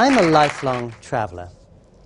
I'm 0.00 0.16
a 0.16 0.30
lifelong 0.30 0.94
traveler. 1.02 1.50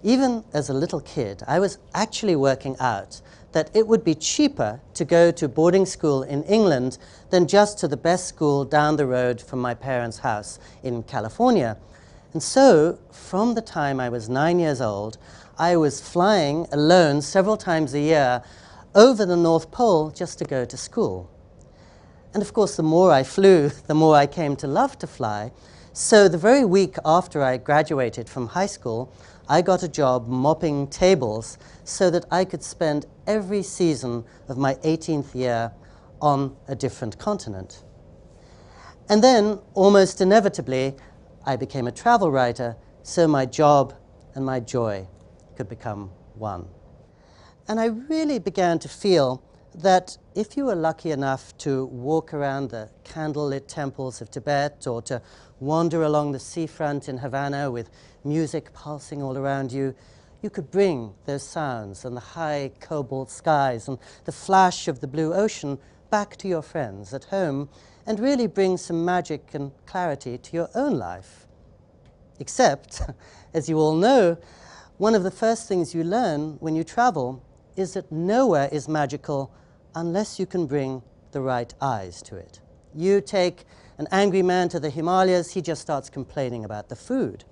Even 0.03 0.43
as 0.53 0.69
a 0.69 0.75
little 0.75 0.99
kid, 0.99 1.45
I 1.47 1.61
was 1.61 1.79
actually 1.95 2.35
working 2.35 2.75
out 2.81 3.21
that 3.53 3.71
it 3.73 3.87
would 3.87 4.03
be 4.03 4.17
cheaper 4.17 4.81
to 4.95 5.05
go 5.05 5.31
to 5.31 5.47
boarding 5.47 5.87
school 5.87 6.25
in 6.25 6.43
England 6.43 6.99
than 7.31 7.47
just 7.47 7.79
to 7.79 7.87
the 7.87 7.97
best 7.97 8.27
school 8.27 8.65
down 8.65 8.97
the 8.97 9.07
road 9.07 9.41
from 9.41 9.61
my 9.61 9.75
parents' 9.75 10.19
house 10.19 10.59
in 10.83 11.05
California. 11.05 11.77
And 12.33 12.43
so, 12.43 12.99
from 13.13 13.55
the 13.55 13.63
time 13.63 14.01
I 14.01 14.09
was 14.09 14.29
nine 14.29 14.59
years 14.59 14.81
old, 14.81 15.17
I 15.57 15.77
was 15.77 16.01
flying 16.01 16.67
alone 16.73 17.23
several 17.23 17.57
times 17.57 17.95
a 17.95 18.01
year 18.01 18.43
over 18.97 19.25
the 19.25 19.37
North 19.37 19.71
Pole 19.71 20.11
just 20.11 20.41
to 20.41 20.45
go 20.45 20.65
to 20.65 20.77
school. 20.77 21.31
And 22.33 22.43
of 22.43 22.53
course, 22.53 22.75
the 22.75 22.83
more 22.83 23.13
I 23.13 23.23
flew, 23.23 23.69
the 23.87 23.95
more 23.95 24.17
I 24.17 24.27
came 24.27 24.57
to 24.57 24.67
love 24.67 24.99
to 24.99 25.07
fly. 25.07 25.53
So 25.97 26.27
the 26.27 26.39
very 26.39 26.65
week 26.65 26.97
after 27.05 27.41
I 27.41 27.57
graduated 27.57 28.29
from 28.29 28.49
high 28.49 28.67
school, 28.67 29.13
I 29.49 29.63
got 29.63 29.85
a 29.85 29.89
job 29.89 30.27
mopping 30.27 30.89
tables 30.89 31.57
so 31.85 32.11
that 32.11 32.25
I 32.33 32.45
could 32.45 32.65
spend 32.65 33.07
every 33.29 33.63
season 33.63 34.25
of 34.49 34.59
my 34.59 34.75
18th 34.83 35.37
year 35.37 35.71
on 36.21 36.57
a 36.67 36.75
different 36.75 37.17
continent. 37.21 37.85
And 39.09 39.23
then, 39.23 39.61
almost 39.75 40.21
inevitably, 40.21 40.97
I 41.47 41.55
became 41.55 41.87
a 41.87 41.93
travel 41.93 42.29
writer, 42.29 42.77
so 43.05 43.29
my 43.29 43.47
job 43.47 43.95
and 44.35 44.45
my 44.45 44.59
joy 44.59 45.07
could 45.55 45.69
become 45.69 46.11
one. 46.35 46.67
And 47.69 47.79
I 47.79 47.85
really 47.85 48.41
began 48.41 48.81
to 48.81 48.89
feel 48.89 49.45
that 49.75 50.17
if 50.35 50.57
you 50.57 50.67
were 50.67 50.75
lucky 50.75 51.11
enough 51.11 51.57
to 51.59 51.87
walk 51.87 52.33
around 52.33 52.71
the 52.71 52.89
candlelit 53.05 53.67
temples 53.67 54.21
of 54.21 54.31
Tibet 54.31 54.87
or 54.87 55.03
to 55.03 55.21
wander 55.61 56.03
along 56.03 56.33
the 56.33 56.39
seafront 56.39 57.09
in 57.09 57.19
Havana 57.19 57.71
with 57.71 57.91
music 58.23 58.73
pulsing 58.73 59.23
all 59.23 59.37
around 59.37 59.73
you, 59.73 59.95
you 60.43 60.51
could 60.51 60.71
bring 60.71 61.15
those 61.25 61.43
sounds 61.43 62.05
and 62.05 62.17
the 62.17 62.21
high 62.21 62.71
cobalt 62.81 63.31
skies 63.31 63.89
and 63.89 63.99
the 64.25 64.33
flash 64.33 64.87
of 64.89 65.01
the 65.01 65.09
blue 65.09 65.33
ocean 65.35 65.79
back 66.11 66.37
to 66.37 66.47
your 66.47 66.63
friends 66.63 67.13
at 67.13 67.25
home 67.25 67.69
and 68.07 68.21
really 68.21 68.47
bring 68.47 68.77
some 68.77 69.05
magic 69.05 69.55
and 69.55 69.73
clarity 69.87 70.39
to 70.39 70.57
your 70.57 70.69
own 70.75 70.99
life. 70.99 71.47
Except, 72.39 73.01
as 73.55 73.69
you 73.69 73.79
all 73.79 73.95
know, 73.95 74.37
one 74.99 75.15
of 75.15 75.25
the 75.25 75.31
first 75.31 75.67
things 75.67 75.95
you 75.95 76.05
learn 76.05 76.59
when 76.61 76.77
you 76.77 76.85
travel 76.85 77.43
is 77.77 77.95
that 77.95 78.13
nowhere 78.13 78.69
is 78.71 78.89
magical 78.89 79.51
unless 79.95 80.39
you 80.39 80.47
can 80.47 80.67
bring 80.67 81.03
the 81.33 81.41
right 81.41 81.73
eyes 81.81 82.23
to 82.23 82.37
it. 82.37 82.61
You 82.95 83.21
take 83.21 83.65
an 83.99 84.07
angry 84.11 84.43
man 84.43 84.69
to 84.71 84.81
the 84.81 84.91
Himalayas, 84.91 85.53
he 85.53 85.61
just 85.61 85.83
starts 85.83 86.09
complaining 86.11 86.65
about 86.65 86.89
the 86.89 86.97
food. 86.97 87.45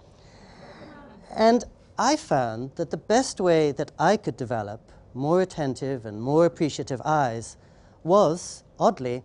And 1.36 1.64
I 1.98 2.16
found 2.16 2.76
that 2.76 2.90
the 2.90 2.96
best 2.96 3.40
way 3.40 3.72
that 3.72 3.92
I 3.98 4.16
could 4.16 4.36
develop 4.36 4.92
more 5.14 5.42
attentive 5.42 6.06
and 6.06 6.20
more 6.20 6.46
appreciative 6.46 7.00
eyes 7.04 7.56
was, 8.02 8.64
oddly, 8.78 9.22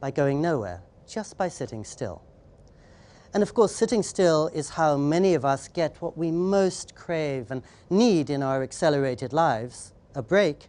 by 0.00 0.10
going 0.10 0.40
nowhere, 0.40 0.82
just 1.08 1.36
by 1.36 1.48
sitting 1.48 1.84
still. 1.84 2.22
And 3.34 3.42
of 3.42 3.54
course, 3.54 3.74
sitting 3.74 4.02
still 4.02 4.48
is 4.48 4.70
how 4.70 4.96
many 4.96 5.34
of 5.34 5.44
us 5.44 5.68
get 5.68 5.96
what 6.00 6.18
we 6.18 6.30
most 6.30 6.94
crave 6.94 7.50
and 7.50 7.62
need 7.88 8.28
in 8.28 8.42
our 8.42 8.62
accelerated 8.62 9.32
lives 9.32 9.92
a 10.14 10.22
break. 10.22 10.68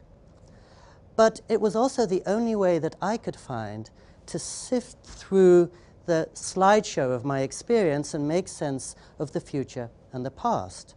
But 1.16 1.42
it 1.48 1.62
was 1.62 1.76
also 1.76 2.06
the 2.06 2.24
only 2.26 2.56
way 2.56 2.80
that 2.80 2.96
I 3.02 3.18
could 3.18 3.36
find 3.36 3.90
to 4.26 4.40
sift 4.40 4.98
through 5.04 5.70
the 6.06 6.28
slideshow 6.34 7.14
of 7.14 7.24
my 7.24 7.42
experience 7.42 8.14
and 8.14 8.28
make 8.28 8.48
sense 8.48 8.96
of 9.20 9.32
the 9.32 9.40
future 9.40 9.90
and 10.12 10.26
the 10.26 10.32
past. 10.32 10.96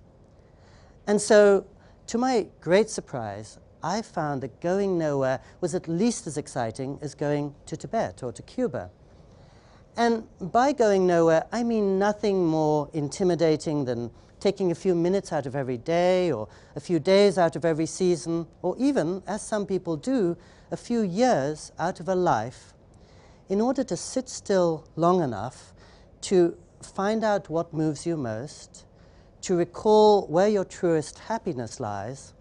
And 1.06 1.20
so, 1.20 1.66
to 2.08 2.18
my 2.18 2.48
great 2.60 2.90
surprise, 2.90 3.58
I 3.82 4.02
found 4.02 4.42
that 4.42 4.60
going 4.60 4.98
nowhere 4.98 5.40
was 5.60 5.74
at 5.74 5.86
least 5.86 6.26
as 6.26 6.36
exciting 6.36 6.98
as 7.02 7.14
going 7.14 7.54
to 7.66 7.76
Tibet 7.76 8.22
or 8.22 8.32
to 8.32 8.42
Cuba. 8.42 8.90
And 9.96 10.24
by 10.40 10.72
going 10.72 11.06
nowhere, 11.06 11.46
I 11.52 11.62
mean 11.62 11.98
nothing 11.98 12.46
more 12.46 12.90
intimidating 12.92 13.86
than 13.86 14.10
taking 14.40 14.70
a 14.70 14.74
few 14.74 14.94
minutes 14.94 15.32
out 15.32 15.46
of 15.46 15.56
every 15.56 15.78
day 15.78 16.30
or 16.30 16.48
a 16.74 16.80
few 16.80 16.98
days 16.98 17.38
out 17.38 17.56
of 17.56 17.64
every 17.64 17.86
season, 17.86 18.46
or 18.60 18.76
even, 18.78 19.22
as 19.26 19.40
some 19.40 19.66
people 19.66 19.96
do, 19.96 20.36
a 20.70 20.76
few 20.76 21.00
years 21.00 21.72
out 21.78 22.00
of 22.00 22.08
a 22.08 22.14
life 22.14 22.74
in 23.48 23.60
order 23.60 23.82
to 23.84 23.96
sit 23.96 24.28
still 24.28 24.86
long 24.96 25.22
enough 25.22 25.72
to 26.20 26.56
find 26.82 27.24
out 27.24 27.48
what 27.48 27.72
moves 27.72 28.04
you 28.04 28.16
most, 28.16 28.84
to 29.40 29.56
recall 29.56 30.26
where 30.26 30.48
your 30.48 30.64
truest 30.64 31.18
happiness 31.20 31.80
lies, 31.80 32.34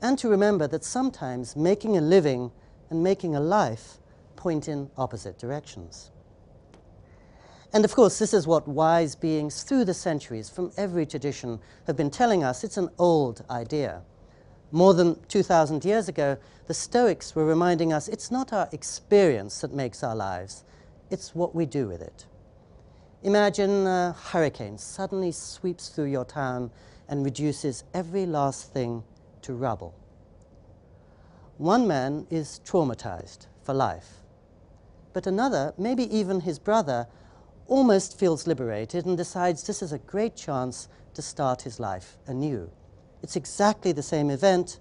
and 0.00 0.18
to 0.18 0.28
remember 0.28 0.66
that 0.66 0.84
sometimes 0.84 1.56
making 1.56 1.98
a 1.98 2.00
living 2.00 2.50
and 2.88 3.02
making 3.02 3.36
a 3.36 3.40
life 3.40 3.98
point 4.36 4.68
in 4.68 4.90
opposite 4.96 5.38
directions. 5.38 6.10
And 7.72 7.84
of 7.84 7.94
course, 7.94 8.18
this 8.18 8.34
is 8.34 8.46
what 8.46 8.66
wise 8.66 9.14
beings 9.14 9.62
through 9.62 9.84
the 9.84 9.94
centuries 9.94 10.50
from 10.50 10.72
every 10.76 11.06
tradition 11.06 11.60
have 11.86 11.96
been 11.96 12.10
telling 12.10 12.42
us. 12.42 12.64
It's 12.64 12.76
an 12.76 12.90
old 12.98 13.44
idea. 13.48 14.02
More 14.72 14.94
than 14.94 15.20
2,000 15.28 15.84
years 15.84 16.08
ago, 16.08 16.36
the 16.66 16.74
Stoics 16.74 17.34
were 17.34 17.44
reminding 17.44 17.92
us 17.92 18.08
it's 18.08 18.30
not 18.30 18.52
our 18.52 18.68
experience 18.72 19.60
that 19.60 19.72
makes 19.72 20.02
our 20.02 20.16
lives, 20.16 20.64
it's 21.10 21.34
what 21.34 21.54
we 21.54 21.66
do 21.66 21.88
with 21.88 22.02
it. 22.02 22.26
Imagine 23.22 23.86
a 23.86 24.12
hurricane 24.12 24.78
suddenly 24.78 25.32
sweeps 25.32 25.88
through 25.88 26.04
your 26.06 26.24
town 26.24 26.70
and 27.08 27.24
reduces 27.24 27.84
every 27.92 28.26
last 28.26 28.72
thing 28.72 29.02
to 29.42 29.54
rubble. 29.54 29.94
One 31.58 31.86
man 31.86 32.26
is 32.30 32.60
traumatized 32.64 33.46
for 33.62 33.74
life, 33.74 34.22
but 35.12 35.26
another, 35.26 35.74
maybe 35.76 36.04
even 36.16 36.40
his 36.40 36.58
brother, 36.58 37.06
almost 37.70 38.18
feels 38.18 38.48
liberated 38.48 39.06
and 39.06 39.16
decides 39.16 39.62
this 39.62 39.80
is 39.80 39.92
a 39.92 39.98
great 39.98 40.34
chance 40.34 40.88
to 41.14 41.22
start 41.22 41.62
his 41.62 41.78
life 41.78 42.18
anew. 42.26 42.68
It's 43.22 43.36
exactly 43.36 43.92
the 43.92 44.02
same 44.02 44.28
event, 44.28 44.80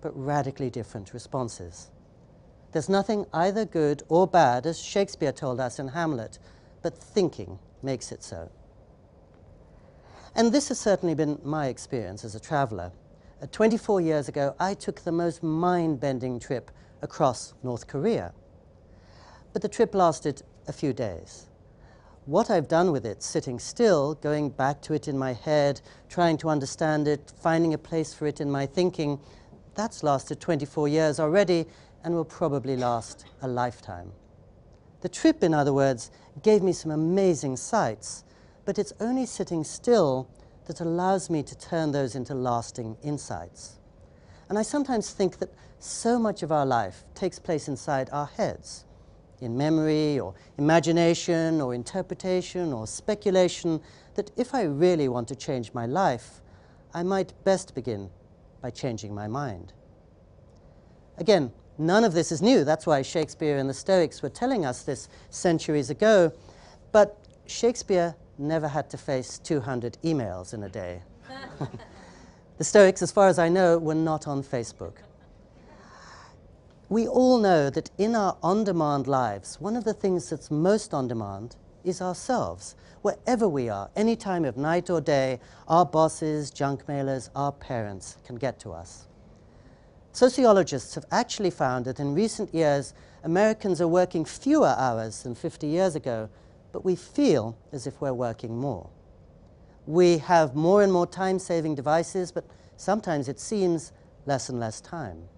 but 0.00 0.16
radically 0.16 0.70
different 0.70 1.12
responses. 1.12 1.90
There's 2.70 2.88
nothing 2.88 3.26
either 3.34 3.64
good 3.64 4.04
or 4.08 4.28
bad, 4.28 4.66
as 4.66 4.78
Shakespeare 4.78 5.32
told 5.32 5.58
us 5.58 5.80
in 5.80 5.88
Hamlet, 5.88 6.38
but 6.80 6.96
thinking 6.96 7.58
makes 7.82 8.12
it 8.12 8.22
so. 8.22 8.48
And 10.36 10.52
this 10.52 10.68
has 10.68 10.78
certainly 10.78 11.16
been 11.16 11.40
my 11.42 11.66
experience 11.66 12.24
as 12.24 12.36
a 12.36 12.40
traveler. 12.40 12.92
Uh, 13.42 13.46
24 13.50 14.00
years 14.00 14.28
ago, 14.28 14.54
I 14.60 14.74
took 14.74 15.00
the 15.00 15.10
most 15.10 15.42
mind-bending 15.42 16.38
trip 16.38 16.70
across 17.02 17.54
North 17.64 17.88
Korea. 17.88 18.32
But 19.52 19.62
the 19.62 19.68
trip 19.68 19.92
lasted 19.92 20.42
a 20.68 20.72
few 20.72 20.92
days 20.92 21.47
what 22.28 22.50
I've 22.50 22.68
done 22.68 22.92
with 22.92 23.06
it, 23.06 23.22
sitting 23.22 23.58
still, 23.58 24.14
going 24.16 24.50
back 24.50 24.82
to 24.82 24.92
it 24.92 25.08
in 25.08 25.16
my 25.16 25.32
head, 25.32 25.80
trying 26.10 26.36
to 26.38 26.50
understand 26.50 27.08
it, 27.08 27.32
finding 27.40 27.72
a 27.72 27.78
place 27.78 28.12
for 28.12 28.26
it 28.26 28.38
in 28.38 28.50
my 28.50 28.66
thinking, 28.66 29.18
that's 29.74 30.02
lasted 30.02 30.38
24 30.38 30.88
years 30.88 31.18
already 31.18 31.64
and 32.04 32.14
will 32.14 32.26
probably 32.26 32.76
last 32.76 33.24
a 33.40 33.48
lifetime. 33.48 34.12
The 35.00 35.08
trip, 35.08 35.42
in 35.42 35.54
other 35.54 35.72
words, 35.72 36.10
gave 36.42 36.62
me 36.62 36.72
some 36.72 36.90
amazing 36.90 37.56
sights, 37.56 38.24
but 38.66 38.78
it's 38.78 38.92
only 39.00 39.24
sitting 39.24 39.64
still 39.64 40.28
that 40.66 40.82
allows 40.82 41.30
me 41.30 41.42
to 41.42 41.56
turn 41.56 41.92
those 41.92 42.14
into 42.14 42.34
lasting 42.34 42.98
insights. 43.02 43.78
And 44.50 44.58
I 44.58 44.62
sometimes 44.62 45.12
think 45.12 45.38
that 45.38 45.54
so 45.78 46.18
much 46.18 46.42
of 46.42 46.52
our 46.52 46.66
life 46.66 47.04
takes 47.14 47.38
place 47.38 47.68
inside 47.68 48.10
our 48.12 48.26
heads 48.26 48.84
in 49.40 49.56
memory 49.56 50.18
or 50.18 50.34
imagination 50.58 51.60
or 51.60 51.74
interpretation 51.74 52.72
or 52.72 52.86
speculation 52.86 53.80
that 54.14 54.30
if 54.36 54.54
I 54.54 54.62
really 54.62 55.08
want 55.08 55.28
to 55.28 55.36
change 55.36 55.72
my 55.72 55.86
life, 55.86 56.40
I 56.92 57.02
might 57.02 57.32
best 57.44 57.74
begin 57.74 58.10
by 58.60 58.70
changing 58.70 59.14
my 59.14 59.28
mind. 59.28 59.72
Again, 61.18 61.52
none 61.78 62.04
of 62.04 62.12
this 62.12 62.32
is 62.32 62.42
new. 62.42 62.64
That's 62.64 62.86
why 62.86 63.02
Shakespeare 63.02 63.58
and 63.58 63.68
the 63.68 63.74
Stoics 63.74 64.22
were 64.22 64.28
telling 64.28 64.64
us 64.64 64.82
this 64.82 65.08
centuries 65.30 65.90
ago. 65.90 66.32
But 66.92 67.18
Shakespeare 67.46 68.14
never 68.38 68.68
had 68.68 68.90
to 68.90 68.98
face 68.98 69.38
200 69.38 69.98
emails 70.04 70.54
in 70.54 70.62
a 70.62 70.68
day. 70.68 71.02
the 72.58 72.64
Stoics, 72.64 73.02
as 73.02 73.12
far 73.12 73.28
as 73.28 73.38
I 73.38 73.48
know, 73.48 73.78
were 73.78 73.94
not 73.94 74.26
on 74.26 74.42
Facebook 74.42 74.94
we 76.88 77.06
all 77.06 77.38
know 77.38 77.68
that 77.68 77.90
in 77.98 78.14
our 78.14 78.36
on-demand 78.42 79.06
lives, 79.06 79.60
one 79.60 79.76
of 79.76 79.84
the 79.84 79.92
things 79.92 80.30
that's 80.30 80.50
most 80.50 80.94
on 80.94 81.06
demand 81.06 81.56
is 81.84 82.00
ourselves. 82.00 82.76
Wherever 83.02 83.46
we 83.46 83.68
are, 83.68 83.90
any 83.94 84.16
time 84.16 84.44
of 84.44 84.56
night 84.56 84.88
or 84.88 85.00
day, 85.00 85.38
our 85.68 85.84
bosses, 85.84 86.50
junk 86.50 86.86
mailers, 86.86 87.28
our 87.36 87.52
parents 87.52 88.16
can 88.24 88.36
get 88.36 88.58
to 88.60 88.72
us. 88.72 89.06
Sociologists 90.12 90.94
have 90.94 91.04
actually 91.10 91.50
found 91.50 91.84
that 91.84 92.00
in 92.00 92.14
recent 92.14 92.54
years, 92.54 92.94
Americans 93.22 93.80
are 93.82 93.88
working 93.88 94.24
fewer 94.24 94.74
hours 94.78 95.22
than 95.22 95.34
50 95.34 95.66
years 95.66 95.94
ago, 95.94 96.30
but 96.72 96.84
we 96.84 96.96
feel 96.96 97.56
as 97.70 97.86
if 97.86 98.00
we're 98.00 98.14
working 98.14 98.56
more. 98.56 98.88
We 99.86 100.18
have 100.18 100.54
more 100.54 100.82
and 100.82 100.92
more 100.92 101.06
time-saving 101.06 101.74
devices, 101.74 102.32
but 102.32 102.44
sometimes 102.76 103.28
it 103.28 103.38
seems 103.38 103.92
less 104.24 104.48
and 104.48 104.58
less 104.58 104.80
time. 104.80 105.28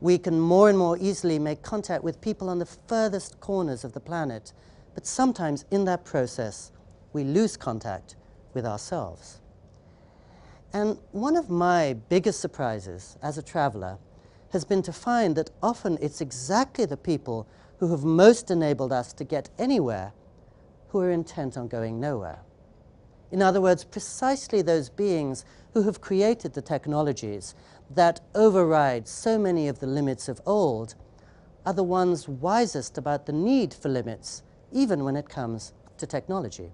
We 0.00 0.18
can 0.18 0.38
more 0.38 0.68
and 0.68 0.78
more 0.78 0.96
easily 0.98 1.38
make 1.38 1.62
contact 1.62 2.04
with 2.04 2.20
people 2.20 2.48
on 2.48 2.58
the 2.58 2.66
furthest 2.66 3.40
corners 3.40 3.84
of 3.84 3.92
the 3.92 4.00
planet, 4.00 4.52
but 4.94 5.06
sometimes 5.06 5.64
in 5.70 5.84
that 5.86 6.04
process, 6.04 6.70
we 7.12 7.24
lose 7.24 7.56
contact 7.56 8.16
with 8.54 8.64
ourselves. 8.64 9.40
And 10.72 10.98
one 11.12 11.36
of 11.36 11.50
my 11.50 11.94
biggest 12.08 12.40
surprises 12.40 13.16
as 13.22 13.38
a 13.38 13.42
traveler 13.42 13.98
has 14.52 14.64
been 14.64 14.82
to 14.82 14.92
find 14.92 15.34
that 15.36 15.50
often 15.62 15.98
it's 16.00 16.20
exactly 16.20 16.84
the 16.84 16.96
people 16.96 17.46
who 17.78 17.90
have 17.90 18.04
most 18.04 18.50
enabled 18.50 18.92
us 18.92 19.12
to 19.14 19.24
get 19.24 19.50
anywhere 19.58 20.12
who 20.88 21.00
are 21.00 21.10
intent 21.10 21.56
on 21.56 21.68
going 21.68 22.00
nowhere. 22.00 22.40
In 23.30 23.42
other 23.42 23.60
words, 23.60 23.84
precisely 23.84 24.62
those 24.62 24.88
beings 24.88 25.44
who 25.74 25.82
have 25.82 26.00
created 26.00 26.54
the 26.54 26.62
technologies 26.62 27.54
that 27.94 28.20
override 28.34 29.08
so 29.08 29.38
many 29.38 29.68
of 29.68 29.80
the 29.80 29.86
limits 29.86 30.28
of 30.28 30.40
old 30.44 30.94
are 31.64 31.72
the 31.72 31.82
ones 31.82 32.28
wisest 32.28 32.98
about 32.98 33.26
the 33.26 33.32
need 33.32 33.74
for 33.74 33.88
limits, 33.88 34.42
even 34.72 35.04
when 35.04 35.16
it 35.16 35.28
comes 35.28 35.72
to 35.98 36.06
technology. 36.06 36.70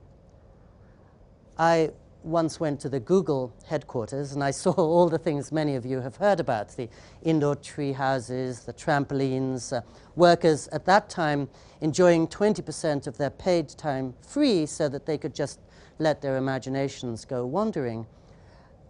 I 1.58 1.90
once 2.25 2.58
went 2.58 2.81
to 2.81 2.88
the 2.88 2.99
Google 2.99 3.52
headquarters 3.66 4.32
and 4.32 4.43
I 4.43 4.50
saw 4.50 4.70
all 4.76 5.08
the 5.08 5.19
things 5.19 5.52
many 5.52 5.76
of 5.76 5.84
you 5.84 6.00
have 6.00 6.16
heard 6.16 6.40
about, 6.40 6.70
the 6.76 6.88
indoor 7.22 7.55
tree 7.55 7.93
houses, 7.93 8.61
the 8.61 8.72
trampolines, 8.72 9.72
uh, 9.72 9.82
workers 10.16 10.69
at 10.69 10.84
that 10.87 11.11
time 11.11 11.49
enjoying 11.81 12.26
20% 12.26 13.06
of 13.06 13.19
their 13.19 13.31
paid 13.31 13.69
time 13.69 14.14
free 14.26 14.64
so 14.66 14.88
that 14.88 15.06
they 15.06 15.19
could 15.19 15.34
just 15.34 15.61
let 15.99 16.22
their 16.22 16.37
imaginations 16.37 17.25
go 17.25 17.44
wandering. 17.44 18.06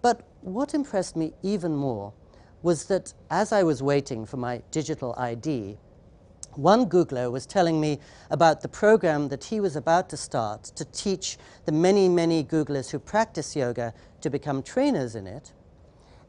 But 0.04 0.20
what 0.42 0.74
impressed 0.74 1.16
me 1.16 1.32
even 1.42 1.74
more 1.74 2.12
was 2.60 2.84
that 2.88 3.14
as 3.30 3.52
I 3.52 3.62
was 3.62 3.82
waiting 3.82 4.26
for 4.26 4.36
my 4.36 4.60
digital 4.70 5.14
ID, 5.16 5.78
one 6.52 6.90
Googler 6.90 7.32
was 7.32 7.46
telling 7.46 7.80
me 7.80 8.00
about 8.30 8.60
the 8.60 8.68
program 8.68 9.28
that 9.28 9.44
he 9.44 9.60
was 9.60 9.76
about 9.76 10.10
to 10.10 10.18
start 10.18 10.64
to 10.76 10.84
teach 10.84 11.38
the 11.64 11.72
many, 11.72 12.10
many 12.10 12.44
Googlers 12.44 12.90
who 12.90 12.98
practice 12.98 13.56
yoga 13.56 13.94
to 14.20 14.28
become 14.28 14.62
trainers 14.62 15.14
in 15.14 15.26
it. 15.26 15.54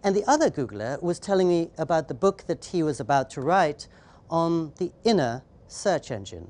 And 0.06 0.16
the 0.16 0.24
other 0.24 0.50
Googler 0.50 1.04
was 1.04 1.20
telling 1.20 1.50
me 1.50 1.70
about 1.78 2.08
the 2.08 2.14
book 2.14 2.46
that 2.48 2.64
he 2.64 2.82
was 2.82 3.02
about 3.02 3.30
to 3.32 3.42
write 3.42 3.90
on 4.30 4.72
the 4.78 4.94
inner 5.04 5.44
search 5.68 6.12
engine 6.12 6.50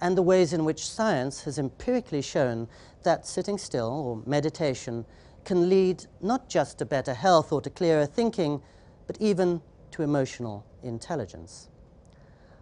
and 0.00 0.18
the 0.18 0.22
ways 0.22 0.52
in 0.52 0.64
which 0.64 0.84
science 0.84 1.44
has 1.44 1.60
empirically 1.60 2.20
shown 2.20 2.66
that 3.04 3.24
sitting 3.28 3.56
still 3.56 3.88
or 3.88 4.28
meditation 4.28 5.06
can 5.44 5.68
lead 5.68 6.04
not 6.20 6.48
just 6.48 6.78
to 6.78 6.84
better 6.84 7.14
health 7.14 7.52
or 7.52 7.60
to 7.60 7.70
clearer 7.70 8.06
thinking, 8.06 8.62
but 9.06 9.16
even 9.20 9.60
to 9.92 10.02
emotional 10.02 10.64
intelligence. 10.82 11.68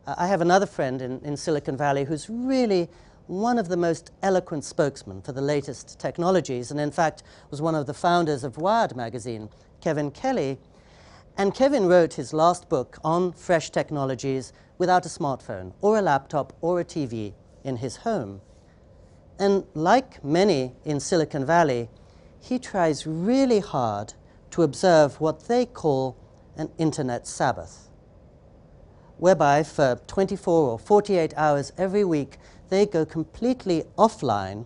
Uh, 0.07 0.15
I 0.19 0.27
have 0.27 0.41
another 0.41 0.67
friend 0.67 1.01
in, 1.03 1.21
in 1.21 1.37
Silicon 1.37 1.77
Valley 1.77 2.05
who's 2.05 2.29
really 2.29 2.89
one 3.27 3.59
of 3.59 3.69
the 3.69 3.77
most 3.77 4.11
eloquent 4.23 4.65
spokesmen 4.65 5.23
for 5.23 5.33
the 5.33 5.41
latest 5.41 6.01
technologies, 6.01 6.71
and 6.71 6.81
in 6.81 6.91
fact 6.91 7.23
was 7.51 7.63
one 7.63 7.77
of 7.77 7.87
the 7.87 7.95
founders 7.95 8.43
of 8.43 8.59
Wired 8.59 8.97
magazine, 8.97 9.49
Kevin 9.81 10.11
Kelly. 10.11 10.59
And 11.39 11.55
Kevin 11.55 11.87
wrote 11.87 12.15
his 12.15 12.33
last 12.33 12.69
book 12.69 12.99
on 13.05 13.33
fresh 13.33 13.71
technologies 13.71 14.53
without 14.79 15.07
a 15.07 15.09
smartphone 15.09 15.73
or 15.81 15.99
a 15.99 16.03
laptop 16.03 16.53
or 16.61 16.81
a 16.81 16.85
TV 16.85 17.35
in 17.63 17.77
his 17.77 17.99
home. 17.99 18.41
And 19.39 19.65
like 19.75 20.23
many 20.25 20.73
in 20.85 20.99
Silicon 20.99 21.47
Valley, 21.47 21.89
he 22.41 22.59
tries 22.59 23.07
really 23.07 23.61
hard 23.61 24.15
to 24.51 24.63
observe 24.63 25.21
what 25.21 25.47
they 25.49 25.67
call 25.67 26.17
an 26.57 26.71
internet 26.79 27.27
Sabbath 27.27 27.91
whereby 29.21 29.63
for 29.63 30.01
24 30.07 30.71
or 30.71 30.79
48 30.79 31.35
hours 31.37 31.73
every 31.77 32.05
week, 32.05 32.39
they 32.71 32.87
go 32.87 33.05
completely 33.05 33.85
offline 33.99 34.65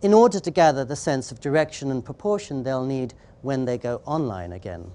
in 0.00 0.14
order 0.14 0.40
to 0.40 0.50
gather 0.50 0.84
the 0.84 0.96
sense 0.96 1.30
of 1.30 1.40
direction 1.40 1.90
and 1.90 2.04
proportion 2.04 2.62
they'll 2.62 2.84
need 2.84 3.12
when 3.42 3.66
they 3.66 3.76
go 3.76 4.00
online 4.06 4.52
again. 4.52 4.90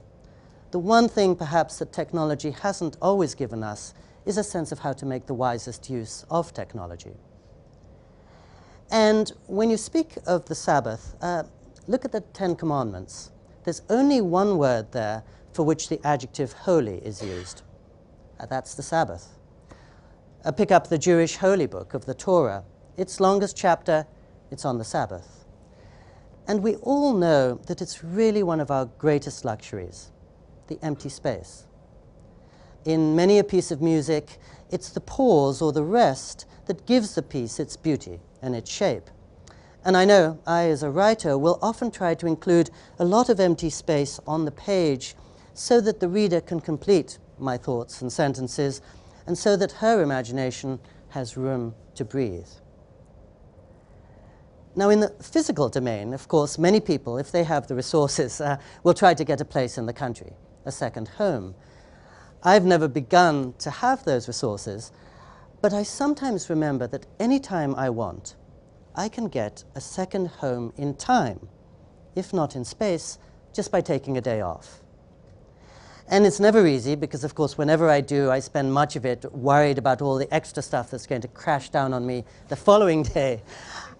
The 0.71 0.80
one 0.80 1.07
thing 1.07 1.36
perhaps 1.36 1.77
that 1.77 1.94
technology 1.94 2.51
hasn't 2.51 2.98
always 3.01 3.36
given 3.36 3.62
us 3.62 3.94
is 4.25 4.38
a 4.38 4.44
sense 4.44 4.71
of 4.71 4.80
how 4.80 4.94
to 4.94 5.06
make 5.06 5.27
the 5.27 5.33
wisest 5.33 5.89
use 5.89 6.25
of 6.31 6.53
technology. 6.53 7.13
And 8.89 9.31
when 9.45 9.69
you 9.69 9.77
speak 9.77 10.18
of 10.25 10.45
the 10.45 10.56
Sabbath, 10.56 11.15
uh, 11.21 11.44
look 11.92 12.06
at 12.06 12.14
the 12.14 12.22
Ten 12.22 12.56
Commandments. 12.56 13.32
There's 13.66 13.82
only 13.90 14.22
one 14.22 14.58
word 14.58 14.94
there 14.94 15.24
for 15.52 15.66
which 15.66 15.90
the 15.90 16.00
adjective 16.08 16.54
holy 16.54 16.98
is 17.00 17.22
used. 17.22 17.64
Uh, 18.40 18.46
that's 18.46 18.76
the 18.76 18.82
Sabbath. 18.82 19.38
Uh, 20.46 20.54
pick 20.54 20.72
up 20.72 20.88
the 20.88 20.98
Jewish 20.98 21.36
holy 21.36 21.68
book 21.68 21.94
of 21.94 22.06
the 22.06 22.14
Torah. 22.14 22.64
Its 22.96 23.20
longest 23.20 23.58
chapter, 23.58 24.08
it's 24.52 24.64
on 24.64 24.78
the 24.78 24.86
Sabbath. 24.86 25.46
And 26.48 26.64
we 26.64 26.76
all 26.78 27.14
know 27.14 27.56
that 27.68 27.82
it's 27.82 28.04
really 28.04 28.42
one 28.42 28.62
of 28.62 28.72
our 28.72 28.86
greatest 28.86 29.44
luxuries, 29.44 30.12
the 30.68 30.80
empty 30.82 31.10
space. 31.10 31.66
In 32.86 33.18
many 33.18 33.38
a 33.38 33.44
piece 33.44 33.70
of 33.70 33.82
music, 33.82 34.40
it's 34.72 34.90
the 34.90 35.02
pause 35.02 35.62
or 35.62 35.74
the 35.74 35.84
rest 35.84 36.46
that 36.68 36.86
gives 36.86 37.16
the 37.16 37.22
piece 37.22 37.60
its 37.60 37.76
beauty 37.76 38.22
and 38.42 38.56
its 38.56 38.72
shape. 38.72 39.10
And 39.83 39.98
I 39.98 40.06
know 40.06 40.39
I, 40.45 40.66
as 40.66 40.83
a 40.83 40.92
writer, 40.92 41.38
will 41.38 41.57
often 41.62 41.89
try 41.89 42.13
to 42.16 42.28
include 42.28 42.69
a 43.00 43.06
lot 43.06 43.30
of 43.30 43.39
empty 43.39 43.69
space 43.69 44.19
on 44.28 44.45
the 44.45 44.51
page 44.51 45.16
so 45.54 45.81
that 45.81 46.00
the 46.00 46.07
reader 46.07 46.39
can 46.39 46.60
complete 46.60 47.18
my 47.39 47.57
thoughts 47.57 48.01
and 48.01 48.12
sentences, 48.12 48.81
and 49.25 49.38
so 49.38 49.57
that 49.57 49.72
her 49.74 50.01
imagination 50.04 50.80
has 51.10 51.36
room 51.36 51.74
to 51.95 52.06
breathe. 52.06 52.48
Now, 54.75 54.89
in 54.89 55.01
the 55.01 55.10
physical 55.22 55.68
domain, 55.68 56.13
of 56.13 56.27
course, 56.27 56.57
many 56.57 56.80
people, 56.80 57.18
if 57.18 57.31
they 57.31 57.44
have 57.44 57.68
the 57.68 57.75
resources, 57.75 58.39
uh, 58.39 58.57
will 58.84 58.94
try 58.94 59.13
to 59.13 59.24
get 59.24 59.42
a 59.42 59.45
place 59.45 59.77
in 59.77 59.86
the 59.86 59.94
country, 59.94 60.34
a 60.66 60.72
second 60.72 61.07
home. 61.07 61.56
I've 62.44 62.63
never 62.63 62.88
begun 62.88 63.53
to 63.60 63.70
have 63.70 64.06
those 64.06 64.27
resources, 64.27 64.91
but 65.62 65.74
I 65.74 65.84
sometimes 65.84 66.50
remember 66.50 66.88
that 66.88 67.06
any 67.20 67.39
time 67.39 67.75
I 67.75 67.89
want, 67.89 68.36
I 68.95 69.07
can 69.07 69.27
get 69.27 69.63
a 69.75 69.81
second 69.81 70.27
home 70.27 70.74
in 70.77 70.95
time, 70.95 71.48
if 72.15 72.33
not 72.33 72.55
in 72.55 72.65
space, 72.65 73.19
just 73.53 73.71
by 73.71 73.81
taking 73.81 74.17
a 74.17 74.21
day 74.21 74.41
off. 74.41 74.81
And 76.07 76.25
it's 76.25 76.41
never 76.41 76.67
easy 76.67 76.95
because, 76.95 77.24
of 77.24 77.36
course, 77.36 77.57
whenever 77.57 77.89
I 77.89 78.01
do, 78.01 78.29
I 78.29 78.39
spend 78.39 78.74
much 78.74 78.98
of 78.98 79.05
it 79.05 79.24
worried 79.33 79.77
about 79.77 80.01
all 80.01 80.17
the 80.17 80.31
extra 80.33 80.62
stuff 80.62 80.91
that's 80.91 81.07
going 81.07 81.21
to 81.21 81.29
crash 81.29 81.69
down 81.69 81.93
on 81.93 82.05
me 82.05 82.25
the 82.50 82.55
following 82.57 83.03
day. 83.17 83.41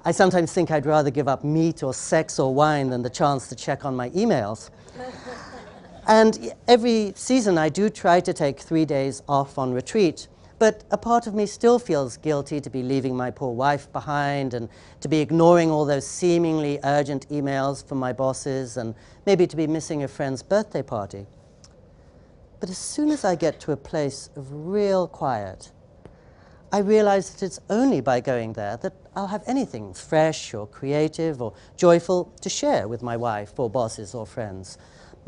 I 0.04 0.12
sometimes 0.12 0.52
think 0.52 0.72
I'd 0.72 0.86
rather 0.86 1.10
give 1.10 1.30
up 1.30 1.46
meat 1.46 1.84
or 1.84 1.94
sex 1.94 2.38
or 2.38 2.54
wine 2.54 2.90
than 2.90 3.02
the 3.02 3.10
chance 3.10 3.48
to 3.48 3.56
check 3.56 3.86
on 3.86 3.96
my 3.96 4.10
emails. 4.10 4.72
and 6.08 6.54
every 6.68 7.14
season, 7.16 7.58
I 7.58 7.70
do 7.70 7.90
try 7.90 8.20
to 8.20 8.34
take 8.34 8.60
three 8.60 8.84
days 8.84 9.24
off 9.30 9.58
on 9.58 9.72
retreat. 9.72 10.28
But 10.62 10.84
a 10.92 10.98
part 11.00 11.26
of 11.26 11.34
me 11.34 11.48
still 11.48 11.80
feels 11.80 12.18
guilty 12.18 12.62
to 12.62 12.70
be 12.70 12.84
leaving 12.84 13.18
my 13.18 13.32
poor 13.32 13.52
wife 13.52 13.92
behind 13.92 14.54
and 14.54 14.70
to 15.00 15.08
be 15.08 15.18
ignoring 15.18 15.72
all 15.72 15.86
those 15.86 16.06
seemingly 16.06 16.78
urgent 16.84 17.28
emails 17.30 17.84
from 17.84 17.98
my 17.98 18.14
bosses 18.14 18.78
and 18.78 18.94
maybe 19.26 19.48
to 19.48 19.56
be 19.56 19.66
missing 19.66 20.04
a 20.04 20.08
friend's 20.08 20.44
birthday 20.44 20.84
party. 20.84 21.26
But 22.60 22.70
as 22.70 22.78
soon 22.78 23.10
as 23.10 23.26
I 23.26 23.34
get 23.34 23.60
to 23.62 23.72
a 23.72 23.76
place 23.76 24.30
of 24.36 24.46
real 24.52 25.08
quiet, 25.08 25.72
I 26.72 26.78
realize 26.78 27.32
that 27.32 27.44
it's 27.44 27.60
only 27.72 28.00
by 28.00 28.20
going 28.20 28.54
there 28.54 28.78
that 28.84 28.94
I'll 29.16 29.34
have 29.34 29.44
anything 29.48 29.96
fresh 29.96 30.54
or 30.54 30.68
creative 30.68 31.42
or 31.42 31.54
joyful 31.76 32.32
to 32.42 32.50
share 32.50 32.88
with 32.88 33.02
my 33.02 33.18
wife 33.18 33.60
or 33.60 33.68
bosses 33.68 34.14
or 34.14 34.28
friends. 34.28 34.78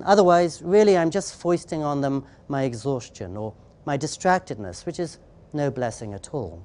Otherwise, 0.06 0.62
really, 0.62 0.96
I'm 0.96 1.10
just 1.10 1.34
foisting 1.34 1.82
on 1.82 2.02
them 2.02 2.24
my 2.48 2.66
exhaustion 2.66 3.36
or 3.36 3.56
my 3.86 3.98
distractedness, 3.98 4.86
which 4.86 5.00
is 5.00 5.20
no 5.52 5.70
blessing 5.70 6.14
at 6.14 6.34
all. 6.34 6.64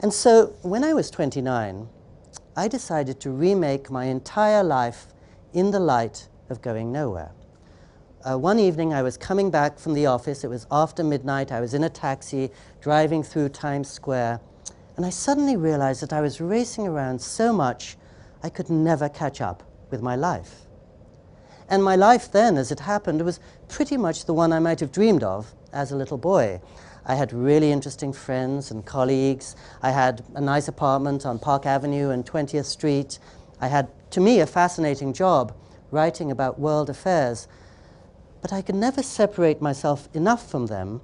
And 0.00 0.12
so, 0.12 0.54
when 0.62 0.84
I 0.84 0.92
was 0.92 1.10
29, 1.10 1.88
I 2.56 2.68
decided 2.68 3.20
to 3.20 3.30
remake 3.30 3.90
my 3.90 4.04
entire 4.06 4.62
life 4.62 5.06
in 5.52 5.70
the 5.70 5.80
light 5.80 6.28
of 6.50 6.60
going 6.60 6.92
nowhere 6.92 7.32
uh, 8.26 8.36
one 8.36 8.58
evening 8.58 8.92
I 8.92 9.02
was 9.02 9.16
coming 9.16 9.50
back 9.50 9.78
from 9.78 9.94
the 9.94 10.06
office. 10.06 10.42
It 10.42 10.48
was 10.48 10.66
after 10.70 11.04
midnight. 11.04 11.52
I 11.52 11.60
was 11.60 11.74
in 11.74 11.84
a 11.84 11.88
taxi 11.88 12.50
driving 12.80 13.22
through 13.22 13.50
Times 13.50 13.88
Square. 13.88 14.40
And 14.96 15.06
I 15.06 15.10
suddenly 15.10 15.56
realized 15.56 16.02
that 16.02 16.12
I 16.12 16.20
was 16.20 16.40
racing 16.40 16.88
around 16.88 17.20
so 17.20 17.52
much 17.52 17.96
I 18.42 18.48
could 18.48 18.68
never 18.68 19.08
catch 19.08 19.40
up 19.40 19.62
with 19.90 20.02
my 20.02 20.16
life. 20.16 20.65
And 21.68 21.82
my 21.82 21.96
life 21.96 22.30
then, 22.30 22.56
as 22.56 22.70
it 22.70 22.80
happened, 22.80 23.22
was 23.22 23.40
pretty 23.68 23.96
much 23.96 24.24
the 24.24 24.34
one 24.34 24.52
I 24.52 24.58
might 24.58 24.80
have 24.80 24.92
dreamed 24.92 25.22
of 25.22 25.52
as 25.72 25.90
a 25.90 25.96
little 25.96 26.18
boy. 26.18 26.60
I 27.04 27.14
had 27.14 27.32
really 27.32 27.72
interesting 27.72 28.12
friends 28.12 28.70
and 28.70 28.84
colleagues. 28.84 29.54
I 29.82 29.90
had 29.90 30.24
a 30.34 30.40
nice 30.40 30.68
apartment 30.68 31.24
on 31.24 31.38
Park 31.38 31.66
Avenue 31.66 32.10
and 32.10 32.26
20th 32.26 32.64
Street. 32.64 33.18
I 33.60 33.68
had, 33.68 33.88
to 34.10 34.20
me, 34.20 34.40
a 34.40 34.46
fascinating 34.46 35.12
job 35.12 35.54
writing 35.90 36.30
about 36.30 36.58
world 36.58 36.90
affairs, 36.90 37.48
but 38.42 38.52
I 38.52 38.60
could 38.60 38.74
never 38.74 39.02
separate 39.02 39.62
myself 39.62 40.08
enough 40.14 40.50
from 40.50 40.66
them 40.66 41.00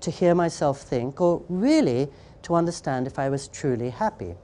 to 0.00 0.10
hear 0.10 0.34
myself 0.34 0.80
think, 0.80 1.20
or 1.20 1.42
really 1.48 2.08
to 2.42 2.54
understand 2.54 3.06
if 3.06 3.18
I 3.18 3.28
was 3.28 3.48
truly 3.48 3.90
happy. 3.90 4.34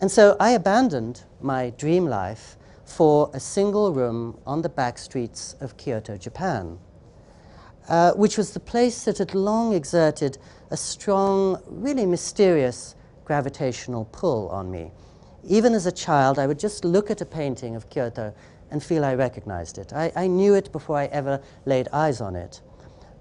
And 0.00 0.10
so 0.10 0.36
I 0.38 0.50
abandoned 0.50 1.22
my 1.40 1.70
dream 1.70 2.06
life 2.06 2.57
for 2.88 3.30
a 3.34 3.38
single 3.38 3.92
room 3.92 4.38
on 4.46 4.62
the 4.62 4.68
back 4.68 4.98
streets 4.98 5.54
of 5.60 5.76
Kyoto, 5.76 6.16
Japan, 6.16 6.78
uh, 7.88 8.12
which 8.14 8.38
was 8.38 8.52
the 8.52 8.60
place 8.60 9.04
that 9.04 9.18
had 9.18 9.34
long 9.34 9.74
exerted 9.74 10.38
a 10.70 10.76
strong, 10.76 11.62
really 11.66 12.06
mysterious 12.06 12.94
gravitational 13.24 14.06
pull 14.06 14.48
on 14.48 14.70
me. 14.70 14.90
Even 15.44 15.74
as 15.74 15.86
a 15.86 15.92
child, 15.92 16.38
I 16.38 16.46
would 16.46 16.58
just 16.58 16.84
look 16.84 17.10
at 17.10 17.20
a 17.20 17.26
painting 17.26 17.76
of 17.76 17.88
Kyoto 17.90 18.34
and 18.70 18.82
feel 18.82 19.04
I 19.04 19.14
recognized 19.14 19.78
it. 19.78 19.92
I, 19.92 20.10
I 20.16 20.26
knew 20.26 20.54
it 20.54 20.72
before 20.72 20.96
I 20.96 21.06
ever 21.06 21.40
laid 21.66 21.88
eyes 21.92 22.20
on 22.20 22.36
it. 22.36 22.60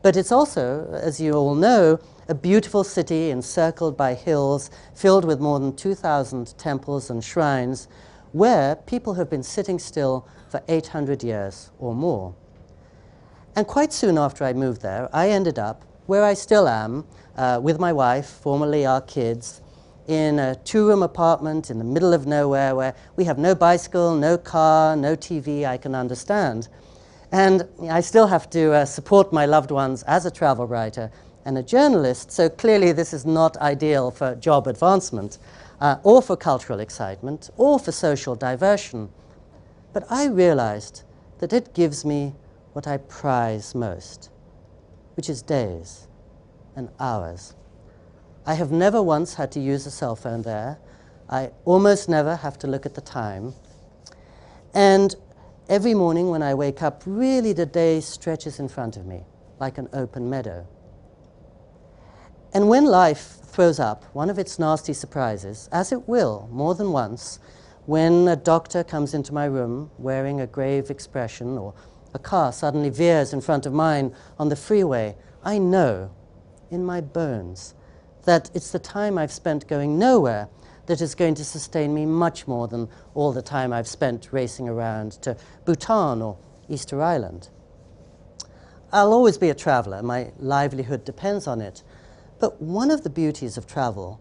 But 0.02 0.16
it's 0.16 0.32
also, 0.32 0.90
as 0.94 1.20
you 1.20 1.34
all 1.34 1.56
know, 1.56 2.00
a 2.30 2.36
beautiful 2.36 2.84
city 2.84 3.30
encircled 3.30 3.98
by 3.98 4.14
hills, 4.14 4.70
filled 4.96 5.26
with 5.26 5.40
more 5.40 5.60
than 5.60 5.76
2,000 5.76 6.58
temples 6.58 7.10
and 7.10 7.24
shrines, 7.24 7.88
where 8.32 8.76
people 8.76 9.16
have 9.16 9.30
been 9.30 9.44
sitting 9.44 9.80
still 9.80 10.28
for 10.50 10.62
800 10.68 11.24
years 11.24 11.72
or 11.80 11.94
more. 11.94 12.36
And 13.56 13.66
quite 13.66 13.92
soon 13.92 14.18
after 14.18 14.44
I 14.44 14.54
moved 14.54 14.82
there, 14.82 15.10
I 15.14 15.30
ended 15.30 15.58
up 15.58 15.84
where 16.06 16.24
I 16.24 16.34
still 16.34 16.68
am 16.68 17.06
uh, 17.36 17.60
with 17.62 17.80
my 17.80 17.92
wife, 17.92 18.28
formerly 18.28 18.86
our 18.86 19.02
kids, 19.02 19.62
in 20.08 20.40
a 20.40 20.56
two 20.56 20.88
room 20.88 21.04
apartment 21.04 21.70
in 21.70 21.78
the 21.78 21.84
middle 21.84 22.14
of 22.14 22.26
nowhere 22.26 22.76
where 22.76 22.96
we 23.18 23.26
have 23.26 23.38
no 23.38 23.54
bicycle, 23.54 24.16
no 24.16 24.38
car, 24.38 24.96
no 24.96 25.16
TV 25.16 25.66
I 25.66 25.78
can 25.78 25.94
understand. 25.94 26.70
And 27.32 27.68
I 27.90 28.00
still 28.00 28.28
have 28.28 28.50
to 28.52 28.74
uh, 28.74 28.86
support 28.86 29.34
my 29.34 29.46
loved 29.46 29.70
ones 29.70 30.04
as 30.04 30.26
a 30.26 30.32
travel 30.32 30.66
writer 30.66 31.12
and 31.44 31.58
a 31.58 31.64
journalist, 31.64 32.32
so 32.32 32.50
clearly 32.50 32.92
this 32.92 33.14
is 33.14 33.26
not 33.26 33.56
ideal 33.58 34.12
for 34.12 34.36
job 34.36 34.68
advancement, 34.68 35.40
uh, 35.80 35.98
or 36.04 36.22
for 36.22 36.36
cultural 36.36 36.80
excitement, 36.80 37.50
or 37.58 37.80
for 37.80 37.92
social 37.92 38.36
diversion. 38.36 39.10
But 39.94 40.06
I 40.10 40.26
realized 40.26 41.04
that 41.40 41.54
it 41.54 41.74
gives 41.74 42.04
me 42.04 42.36
what 42.74 42.88
I 42.88 42.98
prize 42.98 43.76
most, 43.76 44.30
which 45.16 45.30
is 45.30 45.42
days 45.42 46.08
and 46.76 46.90
hours. 47.00 47.56
I 48.46 48.54
have 48.54 48.72
never 48.72 49.02
once 49.02 49.36
had 49.36 49.52
to 49.54 49.60
use 49.60 49.86
a 49.86 49.92
cell 49.92 50.16
phone 50.16 50.44
there. 50.44 50.80
I 51.30 51.52
almost 51.66 52.08
never 52.08 52.36
have 52.38 52.58
to 52.60 52.68
look 52.68 52.86
at 52.86 52.96
the 52.96 53.02
time. 53.02 53.54
And 54.74 55.16
every 55.68 55.94
morning 55.94 56.30
when 56.30 56.42
I 56.42 56.54
wake 56.54 56.82
up, 56.82 57.04
really 57.06 57.52
the 57.54 57.66
day 57.66 58.00
stretches 58.00 58.60
in 58.60 58.68
front 58.68 58.96
of 58.96 59.06
me 59.06 59.24
like 59.60 59.78
an 59.78 59.90
open 59.92 60.30
meadow. 60.30 60.66
And 62.54 62.70
when 62.70 62.86
life 62.86 63.38
throws 63.44 63.80
up 63.80 64.04
one 64.14 64.30
of 64.30 64.40
its 64.40 64.60
nasty 64.60 64.94
surprises, 64.94 65.70
as 65.72 65.92
it 65.92 66.08
will 66.08 66.48
more 66.52 66.76
than 66.76 66.92
once, 66.92 67.40
when 67.86 68.28
a 68.28 68.36
doctor 68.36 68.84
comes 68.84 69.14
into 69.14 69.34
my 69.34 69.46
room 69.46 69.92
wearing 69.98 70.42
a 70.42 70.48
grave 70.48 70.90
expression 70.90 71.58
or 71.58 71.74
a 72.14 72.20
car 72.20 72.52
suddenly 72.52 72.90
veers 72.90 73.34
in 73.34 73.42
front 73.42 73.66
of 73.66 73.74
mine 73.74 74.14
on 74.38 74.50
the 74.50 74.56
freeway, 74.56 75.16
I 75.44 75.58
know 75.58 76.12
in 76.70 76.86
my 76.86 77.02
bones 77.02 77.74
that 78.26 78.52
it's 78.54 78.72
the 78.72 78.80
time 78.80 79.18
I've 79.18 79.32
spent 79.32 79.68
going 79.68 79.98
nowhere 79.98 80.50
that 80.88 81.02
is 81.02 81.16
going 81.16 81.36
to 81.36 81.46
sustain 81.46 81.94
me 81.94 82.06
much 82.06 82.48
more 82.48 82.68
than 82.68 82.90
all 83.14 83.32
the 83.32 83.42
time 83.42 83.72
I've 83.72 83.88
spent 83.88 84.30
racing 84.32 84.68
around 84.68 85.14
to 85.24 85.38
Bhutan 85.66 86.22
or 86.22 86.38
Easter 86.70 87.02
Island. 87.02 87.50
I'll 88.92 89.12
always 89.14 89.38
be 89.38 89.50
a 89.50 89.56
traveler. 89.56 90.02
My 90.02 90.32
livelihood 90.40 91.04
depends 91.04 91.46
on 91.46 91.62
it. 91.62 91.84
But 92.40 92.62
one 92.62 92.92
of 92.92 93.04
the 93.04 93.10
beauties 93.10 93.58
of 93.58 93.68
travel 93.68 94.20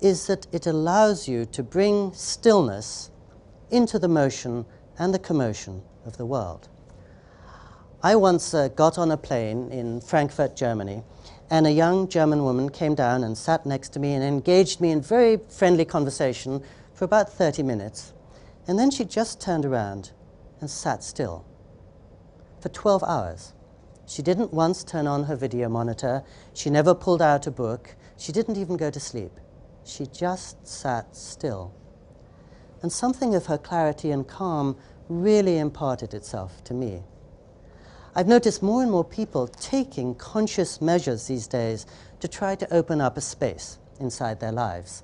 is 0.00 0.26
that 0.26 0.46
it 0.52 0.66
allows 0.66 1.26
you 1.26 1.46
to 1.46 1.62
bring 1.62 2.12
stillness 2.12 3.10
into 3.70 3.98
the 3.98 4.08
motion 4.08 4.64
and 4.98 5.12
the 5.12 5.18
commotion 5.18 5.82
of 6.04 6.16
the 6.16 6.26
world. 6.26 6.68
I 8.02 8.14
once 8.14 8.54
uh, 8.54 8.68
got 8.68 8.98
on 8.98 9.10
a 9.10 9.16
plane 9.16 9.70
in 9.72 10.00
Frankfurt, 10.00 10.54
Germany, 10.54 11.02
and 11.50 11.66
a 11.66 11.72
young 11.72 12.08
German 12.08 12.44
woman 12.44 12.68
came 12.68 12.94
down 12.94 13.24
and 13.24 13.36
sat 13.36 13.66
next 13.66 13.90
to 13.90 13.98
me 13.98 14.12
and 14.12 14.22
engaged 14.22 14.80
me 14.80 14.90
in 14.90 15.00
very 15.00 15.38
friendly 15.48 15.84
conversation 15.84 16.62
for 16.94 17.04
about 17.04 17.32
30 17.32 17.62
minutes. 17.62 18.12
And 18.68 18.78
then 18.78 18.90
she 18.90 19.04
just 19.04 19.40
turned 19.40 19.64
around 19.64 20.12
and 20.60 20.70
sat 20.70 21.02
still 21.02 21.44
for 22.60 22.68
12 22.68 23.02
hours. 23.04 23.52
She 24.06 24.22
didn't 24.22 24.52
once 24.52 24.84
turn 24.84 25.06
on 25.06 25.24
her 25.24 25.36
video 25.36 25.68
monitor. 25.68 26.22
She 26.54 26.70
never 26.70 26.94
pulled 26.94 27.20
out 27.20 27.46
a 27.46 27.50
book. 27.50 27.96
She 28.16 28.32
didn't 28.32 28.56
even 28.56 28.76
go 28.76 28.90
to 28.90 29.00
sleep. 29.00 29.32
She 29.84 30.06
just 30.06 30.66
sat 30.66 31.14
still. 31.16 31.74
And 32.82 32.92
something 32.92 33.34
of 33.34 33.46
her 33.46 33.58
clarity 33.58 34.12
and 34.12 34.26
calm 34.26 34.76
really 35.08 35.58
imparted 35.58 36.14
itself 36.14 36.62
to 36.64 36.74
me. 36.74 37.02
I've 38.14 38.28
noticed 38.28 38.62
more 38.62 38.82
and 38.82 38.90
more 38.90 39.04
people 39.04 39.48
taking 39.48 40.14
conscious 40.14 40.80
measures 40.80 41.26
these 41.26 41.46
days 41.46 41.84
to 42.20 42.28
try 42.28 42.54
to 42.54 42.74
open 42.74 43.00
up 43.00 43.16
a 43.16 43.20
space 43.20 43.78
inside 44.00 44.40
their 44.40 44.52
lives. 44.52 45.02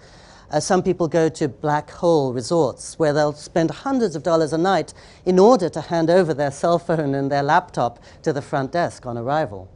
Uh, 0.53 0.61
some 0.61 0.83
people 0.83 1.09
go 1.09 1.31
to 1.31 1.49
black 1.49 1.91
hole 1.91 2.35
resorts 2.35 2.99
where 2.99 3.15
they'll 3.15 3.33
spend 3.33 3.71
hundreds 3.71 4.15
of 4.15 4.23
dollars 4.23 4.53
a 4.53 4.59
night 4.59 4.93
in 5.25 5.39
order 5.39 5.71
to 5.71 5.81
hand 5.81 6.11
over 6.11 6.35
their 6.35 6.51
cell 6.51 6.79
phone 6.79 7.15
and 7.15 7.33
their 7.33 7.43
laptop 7.43 7.99
to 8.23 8.35
the 8.35 8.43
front 8.43 8.71
desk 8.71 9.07
on 9.07 9.17
arrival. 9.17 9.71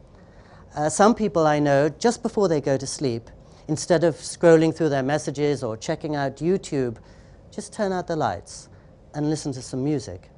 Uh, 0.75 0.91
some 0.91 1.15
people 1.15 1.47
I 1.47 1.59
know, 1.59 1.89
just 1.89 2.23
before 2.23 2.47
they 2.49 2.61
go 2.61 2.77
to 2.77 2.87
sleep, 2.87 3.31
instead 3.69 4.05
of 4.05 4.17
scrolling 4.17 4.77
through 4.77 4.91
their 4.91 5.03
messages 5.03 5.65
or 5.65 5.79
checking 5.79 6.15
out 6.15 6.37
YouTube, 6.37 6.99
just 7.51 7.73
turn 7.73 7.91
out 7.91 8.07
the 8.07 8.17
lights 8.17 8.69
and 9.15 9.31
listen 9.31 9.53
to 9.53 9.63
some 9.63 9.83
music. 9.83 10.29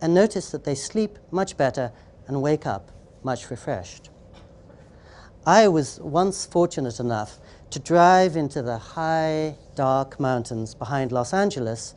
And 0.00 0.14
notice 0.14 0.50
that 0.52 0.64
they 0.64 0.74
sleep 0.74 1.18
much 1.30 1.58
better 1.58 1.92
and 2.26 2.40
wake 2.40 2.64
up 2.64 2.90
much 3.22 3.50
refreshed. 3.50 4.08
I 5.44 5.68
was 5.68 6.00
once 6.00 6.46
fortunate 6.46 6.98
enough 6.98 7.38
to 7.70 7.78
drive 7.78 8.36
into 8.36 8.62
the 8.62 8.78
high, 8.78 9.56
dark 9.74 10.18
mountains 10.20 10.74
behind 10.74 11.12
Los 11.12 11.32
Angeles, 11.32 11.94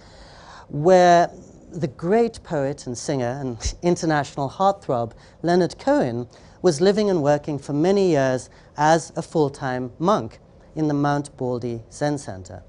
where 0.69 1.29
the 1.71 1.87
great 1.87 2.41
poet 2.43 2.87
and 2.87 2.97
singer 2.97 3.37
and 3.39 3.75
international 3.81 4.49
heartthrob 4.49 5.13
Leonard 5.43 5.77
Cohen 5.77 6.27
was 6.61 6.81
living 6.81 7.09
and 7.09 7.23
working 7.23 7.57
for 7.57 7.73
many 7.73 8.09
years 8.09 8.49
as 8.77 9.11
a 9.15 9.21
full 9.21 9.49
time 9.49 9.91
monk 9.99 10.39
in 10.75 10.87
the 10.87 10.93
Mount 10.93 11.35
Baldy 11.37 11.81
Zen 11.91 12.17
Center. 12.17 12.63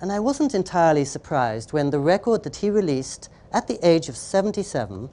And 0.00 0.12
I 0.12 0.20
wasn't 0.20 0.54
entirely 0.54 1.04
surprised 1.04 1.72
when 1.72 1.90
the 1.90 1.98
record 1.98 2.44
that 2.44 2.56
he 2.56 2.70
released 2.70 3.28
at 3.52 3.66
the 3.66 3.84
age 3.86 4.08
of 4.08 4.16
77 4.16 5.10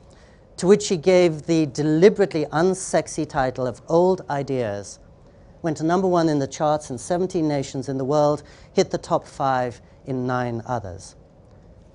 to 0.58 0.68
which 0.68 0.88
he 0.88 0.98
gave 0.98 1.44
the 1.44 1.65
deliberately 1.68 2.46
unsexy 2.46 3.27
title 3.27 3.68
of 3.68 3.82
Old 3.88 4.22
Ideas, 4.30 5.00
went 5.65 5.77
to 5.77 5.84
number 5.84 6.07
one 6.07 6.29
in 6.29 6.38
the 6.38 6.45
charts 6.45 6.91
in 6.91 6.98
17 7.00 7.48
nations 7.48 7.89
in 7.89 7.98
the 7.98 8.05
world, 8.05 8.43
hit 8.74 8.91
the 8.91 9.00
top 9.00 9.25
five 9.25 9.81
in 10.05 10.27
nine 10.27 10.62
others. 10.67 11.15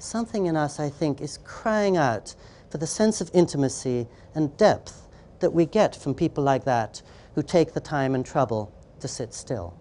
Something 0.00 0.46
in 0.46 0.56
us, 0.56 0.80
I 0.80 0.88
think, 0.88 1.20
is 1.20 1.38
crying 1.44 1.96
out 1.96 2.34
for 2.68 2.78
the 2.78 2.86
sense 2.88 3.20
of 3.20 3.30
intimacy 3.32 4.08
and 4.34 4.56
depth 4.56 5.06
that 5.38 5.52
we 5.52 5.66
get 5.66 5.94
from 5.94 6.14
people 6.14 6.42
like 6.42 6.64
that 6.64 7.00
who 7.36 7.44
take 7.44 7.72
the 7.72 7.80
time 7.80 8.16
and 8.16 8.26
trouble 8.26 8.74
to 8.98 9.06
sit 9.06 9.32
still. 9.32 9.78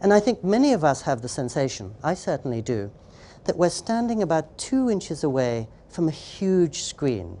And 0.00 0.10
I 0.10 0.18
think 0.18 0.42
many 0.42 0.72
of 0.72 0.84
us 0.84 1.02
have 1.02 1.20
the 1.20 1.28
sensation, 1.28 1.94
I 2.02 2.14
certainly 2.14 2.62
do, 2.62 2.90
that 3.44 3.58
we're 3.58 3.68
standing 3.68 4.22
about 4.22 4.56
two 4.56 4.88
inches 4.88 5.22
away 5.22 5.68
from 5.90 6.08
a 6.08 6.12
huge 6.12 6.82
screen. 6.82 7.36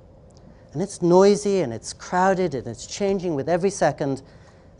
And 0.74 0.82
it's 0.82 1.00
noisy 1.00 1.62
and 1.62 1.72
it's 1.72 1.94
crowded 1.94 2.54
and 2.54 2.66
it's 2.66 2.86
changing 2.86 3.34
with 3.34 3.48
every 3.48 3.70
second. 3.70 4.20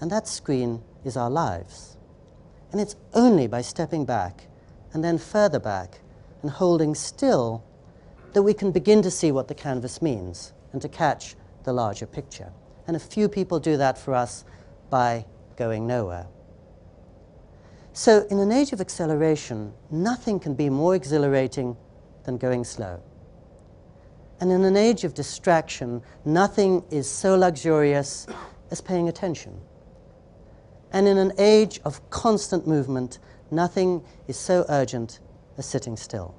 And 0.01 0.11
that 0.11 0.27
screen 0.27 0.83
is 1.05 1.17
our 1.17 1.31
lives. 1.31 1.97
And 2.73 2.81
it's 2.81 2.97
only 3.13 3.47
by 3.47 3.63
stepping 3.63 4.05
back 4.05 4.49
and 4.93 5.05
then 5.05 5.19
further 5.19 5.59
back 5.59 6.01
and 6.43 6.51
holding 6.51 6.95
still 6.95 7.65
that 8.33 8.43
we 8.43 8.53
can 8.53 8.73
begin 8.73 9.01
to 9.03 9.11
see 9.11 9.33
what 9.33 9.49
the 9.49 9.55
canvas 9.55 10.03
means 10.03 10.53
and 10.73 10.83
to 10.83 10.89
catch 10.89 11.37
the 11.65 11.73
larger 11.73 12.07
picture. 12.07 12.53
And 12.87 12.97
a 12.97 13.01
few 13.01 13.29
people 13.29 13.59
do 13.59 13.77
that 13.77 13.97
for 13.97 14.15
us 14.15 14.45
by 14.91 15.25
going 15.57 15.87
nowhere. 15.87 16.27
So, 17.93 18.27
in 18.29 18.41
an 18.41 18.51
age 18.51 18.73
of 18.73 18.81
acceleration, 18.81 19.73
nothing 19.89 20.41
can 20.41 20.55
be 20.55 20.69
more 20.69 20.97
exhilarating 20.97 21.77
than 22.25 22.39
going 22.39 22.65
slow. 22.65 23.01
And 24.41 24.51
in 24.51 24.65
an 24.65 24.77
age 24.77 25.05
of 25.05 25.15
distraction, 25.15 26.03
nothing 26.25 26.83
is 26.91 27.09
so 27.09 27.37
luxurious 27.37 28.27
as 28.73 28.81
paying 28.81 29.09
attention. 29.09 29.61
And 30.95 31.09
in 31.09 31.19
an 31.19 31.33
age 31.39 31.81
of 31.85 32.09
constant 32.11 32.69
movement, 32.69 33.19
nothing 33.51 34.05
is 34.29 34.39
so 34.39 34.65
urgent 34.69 35.19
as 35.59 35.67
sitting 35.67 35.97
still. 35.97 36.37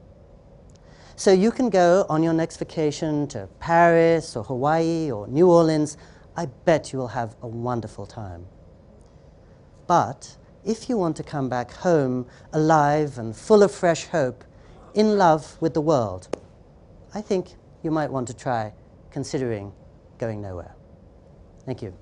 So 1.17 1.33
you 1.33 1.51
can 1.51 1.69
go 1.69 2.05
on 2.07 2.24
your 2.24 2.33
next 2.33 2.55
vacation 2.55 3.27
to 3.27 3.50
Paris 3.59 4.33
or 4.33 4.45
Hawaii 4.45 5.12
or 5.12 5.27
New 5.27 5.50
Orleans. 5.51 5.97
I 6.38 6.45
bet 6.45 6.93
you 6.93 7.00
will 7.00 7.09
have 7.09 7.35
a 7.41 7.47
wonderful 7.47 8.05
time. 8.05 8.45
But 9.88 10.38
if 10.63 10.88
you 10.88 10.97
want 10.97 11.17
to 11.17 11.24
come 11.24 11.50
back 11.50 11.71
home 11.71 12.25
alive 12.53 13.17
and 13.17 13.35
full 13.35 13.62
of 13.62 13.74
fresh 13.74 14.05
hope, 14.05 14.45
in 14.93 15.17
love 15.17 15.57
with 15.59 15.74
the 15.74 15.81
world, 15.81 16.29
I 17.13 17.19
think 17.19 17.55
you 17.83 17.91
might 17.91 18.09
want 18.09 18.27
to 18.29 18.33
try 18.33 18.74
considering 19.12 19.74
going 20.17 20.41
nowhere. 20.41 20.74
Thank 21.65 21.81
you. 21.81 21.93